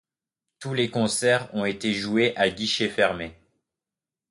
[0.57, 3.35] Tous les concerts ont été joués à guichets fermés.